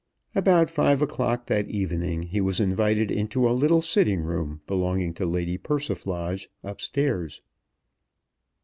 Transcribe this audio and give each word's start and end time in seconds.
About 0.33 0.71
five 0.71 1.03
o'clock 1.03 1.45
that 1.45 1.67
evening 1.69 2.23
he 2.23 2.41
was 2.41 2.59
invited 2.59 3.11
into 3.11 3.47
a 3.47 3.53
little 3.53 3.81
sitting 3.81 4.21
room 4.21 4.61
belonging 4.65 5.13
to 5.13 5.27
Lady 5.27 5.59
Persiflage 5.59 6.47
up 6.63 6.81
stairs. 6.81 7.43